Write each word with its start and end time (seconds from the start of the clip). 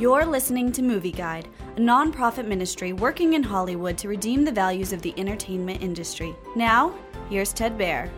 You're 0.00 0.24
listening 0.24 0.72
to 0.72 0.82
Movie 0.82 1.12
Guide, 1.12 1.46
a 1.76 1.78
nonprofit 1.78 2.46
ministry 2.46 2.94
working 2.94 3.34
in 3.34 3.42
Hollywood 3.42 3.98
to 3.98 4.08
redeem 4.08 4.46
the 4.46 4.50
values 4.50 4.94
of 4.94 5.02
the 5.02 5.12
entertainment 5.18 5.82
industry. 5.82 6.34
Now, 6.56 6.94
here's 7.28 7.52
Ted 7.52 7.76
Baehr. 7.76 8.08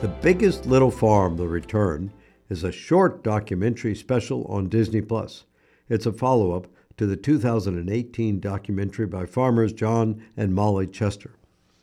The 0.00 0.06
Biggest 0.06 0.66
Little 0.66 0.92
Farm 0.92 1.36
The 1.36 1.48
Return 1.48 2.12
is 2.48 2.62
a 2.62 2.70
short 2.70 3.24
documentary 3.24 3.96
special 3.96 4.44
on 4.44 4.68
Disney 4.68 5.00
Plus. 5.00 5.46
It's 5.88 6.06
a 6.06 6.12
follow 6.12 6.52
up 6.52 6.68
to 6.98 7.06
the 7.06 7.16
2018 7.16 8.38
documentary 8.38 9.06
by 9.06 9.26
farmers 9.26 9.72
John 9.72 10.22
and 10.36 10.54
Molly 10.54 10.86
Chester. 10.86 11.32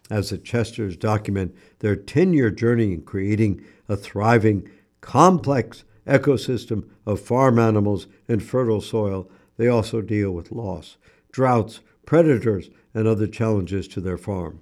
As 0.10 0.30
the 0.30 0.38
Chesters 0.38 0.96
document 0.96 1.54
their 1.80 1.98
10 1.98 2.32
year 2.32 2.50
journey 2.50 2.94
in 2.94 3.02
creating 3.02 3.62
a 3.90 3.98
thriving, 3.98 4.70
complex 5.02 5.84
ecosystem 6.08 6.90
of 7.06 7.20
farm 7.20 7.60
animals 7.60 8.08
and 8.28 8.44
fertile 8.44 8.82
soil, 8.82 9.30
they 9.58 9.68
also 9.68 10.02
deal 10.02 10.32
with 10.32 10.52
loss, 10.52 10.98
droughts, 11.32 11.80
predators, 12.06 12.70
and 12.94 13.08
other 13.08 13.28
challenges 13.28 13.88
to 13.90 14.02
their 14.02 14.18
farm. 14.18 14.62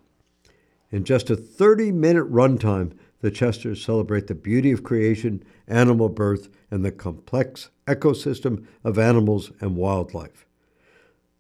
In 0.91 1.03
just 1.03 1.29
a 1.29 1.35
30 1.35 1.91
minute 1.91 2.31
runtime, 2.31 2.93
the 3.21 3.31
Chesters 3.31 3.83
celebrate 3.83 4.27
the 4.27 4.35
beauty 4.35 4.71
of 4.71 4.83
creation, 4.83 5.43
animal 5.67 6.09
birth, 6.09 6.49
and 6.69 6.83
the 6.83 6.91
complex 6.91 7.69
ecosystem 7.88 8.66
of 8.83 8.99
animals 8.99 9.52
and 9.61 9.75
wildlife. 9.75 10.45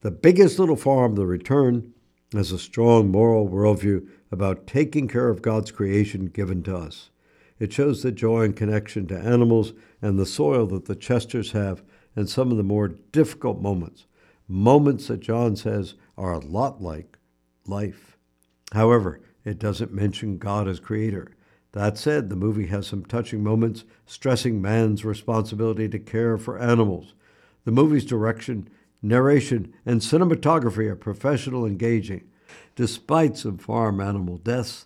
The 0.01 0.11
biggest 0.11 0.59
little 0.59 0.75
farm, 0.75 1.15
The 1.15 1.25
Return, 1.25 1.93
has 2.33 2.51
a 2.51 2.59
strong 2.59 3.11
moral 3.11 3.47
worldview 3.47 4.07
about 4.31 4.65
taking 4.65 5.07
care 5.07 5.29
of 5.29 5.41
God's 5.41 5.71
creation 5.71 6.25
given 6.25 6.63
to 6.63 6.75
us. 6.75 7.09
It 7.59 7.71
shows 7.71 8.03
the 8.03 8.11
joy 8.11 8.43
and 8.43 8.55
connection 8.55 9.07
to 9.07 9.17
animals 9.17 9.73
and 10.01 10.17
the 10.17 10.25
soil 10.25 10.67
that 10.67 10.85
the 10.85 10.95
Chesters 10.95 11.51
have 11.51 11.83
in 12.15 12.27
some 12.27 12.51
of 12.51 12.57
the 12.57 12.63
more 12.63 12.87
difficult 12.87 13.61
moments, 13.61 14.05
moments 14.47 15.07
that 15.07 15.19
John 15.19 15.55
says 15.55 15.95
are 16.17 16.33
a 16.33 16.39
lot 16.39 16.81
like 16.81 17.17
life. 17.65 18.17
However, 18.71 19.21
it 19.45 19.59
doesn't 19.59 19.93
mention 19.93 20.37
God 20.37 20.67
as 20.67 20.79
creator. 20.79 21.31
That 21.73 21.97
said, 21.97 22.29
the 22.29 22.35
movie 22.35 22.67
has 22.67 22.87
some 22.87 23.03
touching 23.03 23.43
moments 23.43 23.83
stressing 24.05 24.61
man's 24.61 25.03
responsibility 25.03 25.89
to 25.89 25.99
care 25.99 26.37
for 26.37 26.59
animals. 26.59 27.13
The 27.65 27.71
movie's 27.71 28.05
direction, 28.05 28.69
narration, 29.01 29.73
and 29.85 30.01
cinematography 30.01 30.87
are 30.87 30.95
professional 30.95 31.65
engaging. 31.65 32.25
Despite 32.75 33.37
some 33.37 33.57
farm 33.57 33.99
animal 33.99 34.37
deaths, 34.37 34.85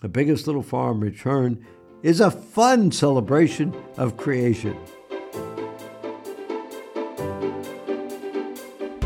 The 0.00 0.08
Biggest 0.08 0.46
Little 0.46 0.62
Farm 0.62 1.00
Return 1.00 1.64
is 2.02 2.20
a 2.20 2.30
fun 2.30 2.90
celebration 2.90 3.74
of 3.96 4.16
creation. 4.16 4.76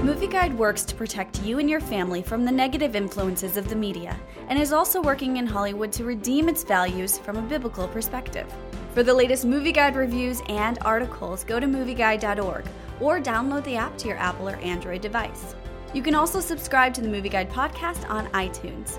Movie 0.03 0.29
Guide 0.29 0.57
works 0.57 0.85
to 0.85 0.95
protect 0.95 1.43
you 1.43 1.59
and 1.59 1.69
your 1.69 1.81
family 1.81 2.23
from 2.23 2.45
the 2.45 2.53
negative 2.53 2.95
influences 2.97 3.57
of 3.57 3.69
the 3.69 3.75
media 3.75 4.19
and 4.49 4.59
is 4.59 4.73
also 4.73 5.03
working 5.03 5.37
in 5.37 5.47
Hollywood 5.47 5.93
to 5.93 6.05
redeem 6.05 6.49
its 6.49 6.65
values 6.65 7.19
from 7.19 7.37
a 7.37 7.43
biblical 7.43 7.89
perspective. 7.89 8.47
For 8.95 9.03
the 9.03 9.13
latest 9.13 9.45
Movie 9.45 9.73
Guide 9.73 9.97
reviews 9.97 10.41
and 10.49 10.79
articles, 10.83 11.45
go 11.45 11.61
to 11.61 11.67
movieguide.org 11.67 12.65
or 13.01 13.21
download 13.21 13.65
the 13.65 13.77
app 13.77 13.99
to 13.99 14.09
your 14.09 14.17
Apple 14.17 14.49
or 14.49 14.57
Android 14.57 15.03
device. 15.03 15.55
You 15.93 16.03
can 16.03 16.15
also 16.15 16.41
subscribe 16.41 16.95
to 16.95 17.01
the 17.01 17.09
Movie 17.09 17.29
Guide 17.29 17.51
podcast 17.51 18.09
on 18.09 18.29
iTunes. 18.29 18.99